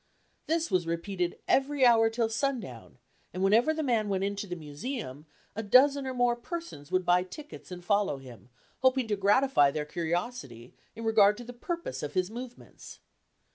This 0.47 0.71
was 0.71 0.87
repeated 0.87 1.37
every 1.47 1.85
hour 1.85 2.09
till 2.09 2.27
sundown 2.27 2.97
and 3.35 3.43
whenever 3.43 3.71
the 3.71 3.83
man 3.83 4.09
went 4.09 4.23
into 4.23 4.47
the 4.47 4.55
Museum 4.55 5.27
a 5.55 5.61
dozen 5.61 6.07
or 6.07 6.13
more 6.15 6.35
persons 6.35 6.91
would 6.91 7.05
buy 7.05 7.21
tickets 7.21 7.69
and 7.69 7.85
follow 7.85 8.17
him, 8.17 8.49
hoping 8.79 9.07
to 9.09 9.15
gratify 9.15 9.69
their 9.69 9.85
curiosity 9.85 10.73
in 10.95 11.03
regard 11.03 11.37
to 11.37 11.43
the 11.43 11.53
purpose 11.53 12.01
of 12.01 12.15
his 12.15 12.31
movements. 12.31 12.97